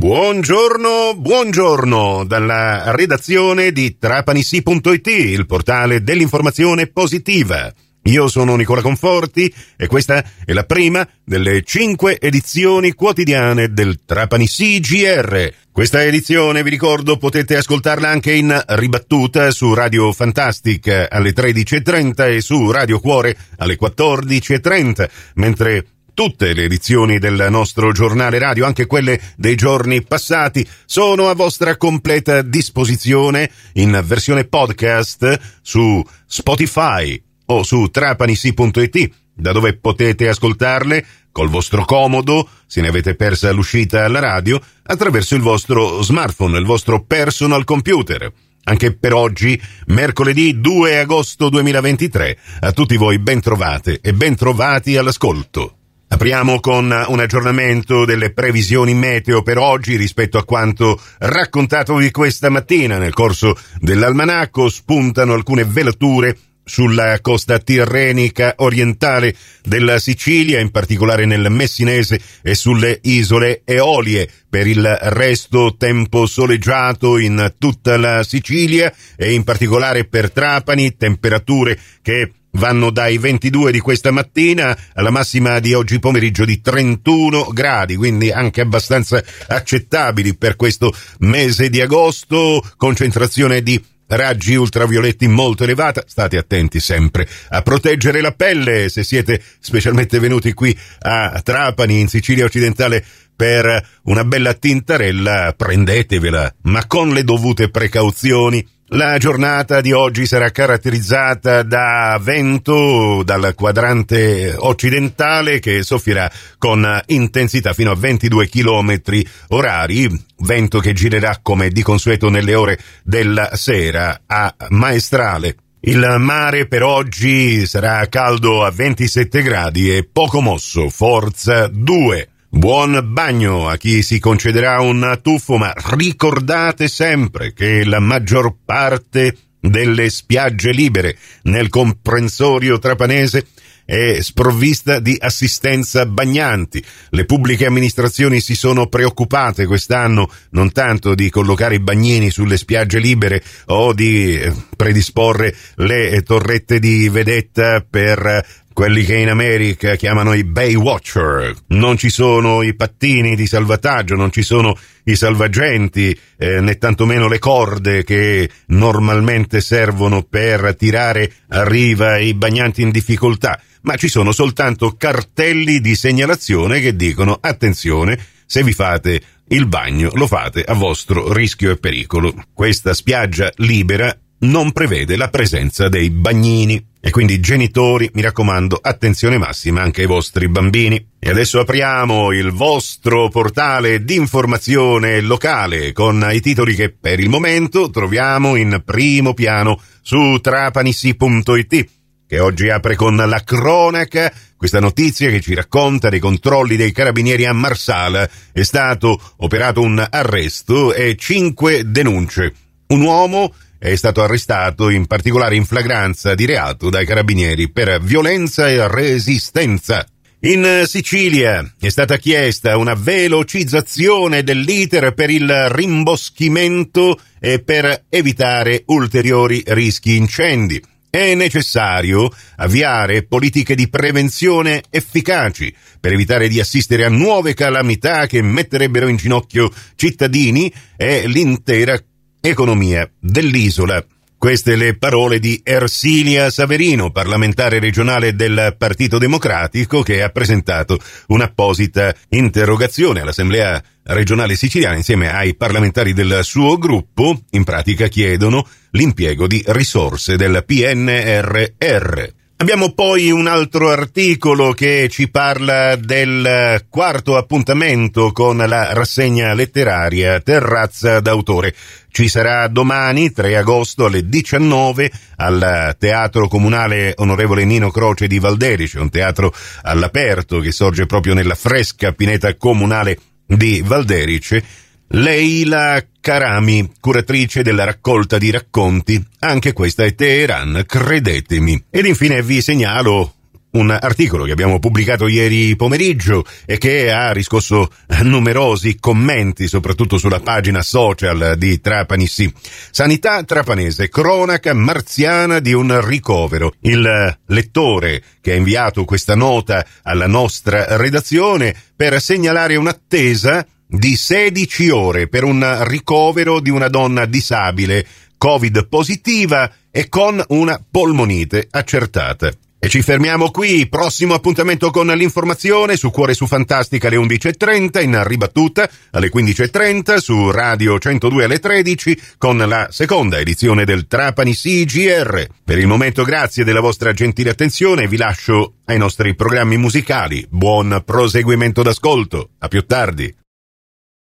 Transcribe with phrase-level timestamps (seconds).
[0.00, 7.70] Buongiorno, buongiorno dalla redazione di trapanisi.it, il portale dell'informazione positiva.
[8.04, 14.46] Io sono Nicola Conforti e questa è la prima delle cinque edizioni quotidiane del Trapani
[14.46, 15.52] CGR.
[15.70, 22.40] Questa edizione, vi ricordo, potete ascoltarla anche in ribattuta su Radio Fantastic alle 13.30 e
[22.40, 25.84] su Radio Cuore alle 14.30, mentre
[26.14, 31.76] Tutte le edizioni del nostro giornale radio, anche quelle dei giorni passati, sono a vostra
[31.76, 41.48] completa disposizione in versione podcast su Spotify o su trapanisi.it, da dove potete ascoltarle col
[41.48, 47.04] vostro comodo, se ne avete persa l'uscita alla radio, attraverso il vostro smartphone, il vostro
[47.04, 48.30] personal computer.
[48.64, 54.96] Anche per oggi, mercoledì 2 agosto 2023, a tutti voi ben trovate e ben trovati
[54.96, 55.79] all'ascolto.
[56.12, 62.98] Apriamo con un aggiornamento delle previsioni meteo per oggi rispetto a quanto raccontatovi questa mattina.
[62.98, 71.48] Nel corso dell'almanacco spuntano alcune velature sulla costa tirrenica orientale della Sicilia, in particolare nel
[71.48, 74.28] Messinese e sulle isole Eolie.
[74.48, 81.78] Per il resto tempo soleggiato in tutta la Sicilia e in particolare per Trapani, temperature
[82.02, 87.96] che vanno dai 22 di questa mattina alla massima di oggi pomeriggio di 31 gradi,
[87.96, 96.02] quindi anche abbastanza accettabili per questo mese di agosto, concentrazione di raggi ultravioletti molto elevata,
[96.06, 102.08] state attenti sempre a proteggere la pelle se siete specialmente venuti qui a Trapani in
[102.08, 103.04] Sicilia occidentale
[103.36, 110.50] per una bella tintarella, prendetevela, ma con le dovute precauzioni la giornata di oggi sarà
[110.50, 119.00] caratterizzata da vento dal quadrante occidentale che soffierà con intensità fino a 22 km
[119.48, 125.56] orari, vento che girerà come di consueto nelle ore della sera a maestrale.
[125.82, 132.29] Il mare per oggi sarà caldo a 27 gradi e poco mosso, forza 2.
[132.52, 139.36] Buon bagno a chi si concederà un tuffo, ma ricordate sempre che la maggior parte
[139.60, 143.46] delle spiagge libere nel comprensorio trapanese
[143.84, 146.84] è sprovvista di assistenza bagnanti.
[147.10, 153.00] Le pubbliche amministrazioni si sono preoccupate quest'anno non tanto di collocare i bagnini sulle spiagge
[153.00, 160.32] libere o di eh, predisporre le torrette di vedetta per quelli che in America chiamano
[160.32, 161.54] i Baywatcher.
[161.68, 167.28] Non ci sono i pattini di salvataggio, non ci sono i salvagenti, eh, né tantomeno
[167.28, 174.08] le corde che normalmente servono per tirare a riva i bagnanti in difficoltà, ma ci
[174.08, 180.62] sono soltanto cartelli di segnalazione che dicono attenzione, se vi fate il bagno lo fate
[180.62, 182.32] a vostro rischio e pericolo.
[182.52, 186.89] Questa spiaggia libera non prevede la presenza dei bagnini.
[187.02, 191.12] E quindi genitori, mi raccomando, attenzione massima anche ai vostri bambini.
[191.18, 197.30] E adesso apriamo il vostro portale di informazione locale con i titoli che per il
[197.30, 201.88] momento troviamo in primo piano su trapanisi.it
[202.30, 207.44] che oggi apre con la cronaca questa notizia che ci racconta dei controlli dei carabinieri
[207.44, 208.28] a Marsala.
[208.52, 212.54] È stato operato un arresto e cinque denunce.
[212.86, 218.68] Un uomo è stato arrestato in particolare in flagranza di reato dai carabinieri per violenza
[218.68, 220.06] e resistenza.
[220.40, 229.62] In Sicilia è stata chiesta una velocizzazione dell'iter per il rimboschimento e per evitare ulteriori
[229.66, 230.82] rischi incendi.
[231.08, 238.42] È necessario avviare politiche di prevenzione efficaci per evitare di assistere a nuove calamità che
[238.42, 241.98] metterebbero in ginocchio cittadini e l'intera
[242.40, 244.04] economia dell'isola.
[244.38, 252.14] Queste le parole di Ersilia Saverino, parlamentare regionale del Partito Democratico, che ha presentato un'apposita
[252.30, 257.38] interrogazione all'Assemblea regionale siciliana insieme ai parlamentari del suo gruppo.
[257.50, 262.38] In pratica chiedono l'impiego di risorse del PNRR.
[262.60, 270.40] Abbiamo poi un altro articolo che ci parla del quarto appuntamento con la rassegna letteraria
[270.40, 271.74] Terrazza d'autore.
[272.10, 279.00] Ci sarà domani, 3 agosto, alle 19 al Teatro Comunale Onorevole Nino Croce di Valderice,
[279.00, 283.16] un teatro all'aperto che sorge proprio nella fresca pineta comunale
[283.46, 284.62] di Valderice
[285.12, 289.20] Leila Karami, curatrice della raccolta di racconti.
[289.40, 291.86] Anche questa è Teheran, credetemi.
[291.90, 293.34] Ed infine vi segnalo
[293.72, 297.90] un articolo che abbiamo pubblicato ieri pomeriggio e che ha riscosso
[298.22, 302.52] numerosi commenti, soprattutto sulla pagina social di Trapani Sì.
[302.92, 306.72] Sanità trapanese, cronaca marziana di un ricovero.
[306.82, 314.88] Il lettore che ha inviato questa nota alla nostra redazione per segnalare un'attesa di 16
[314.90, 318.06] ore per un ricovero di una donna disabile,
[318.38, 322.50] Covid positiva e con una polmonite accertata.
[322.82, 328.26] E ci fermiamo qui, prossimo appuntamento con l'informazione su Cuore su Fantastica alle 11.30, in
[328.26, 335.46] ribattuta alle 15.30 su Radio 102 alle 13 con la seconda edizione del Trapani CGR.
[335.62, 340.46] Per il momento grazie della vostra gentile attenzione vi lascio ai nostri programmi musicali.
[340.48, 343.39] Buon proseguimento d'ascolto, a più tardi.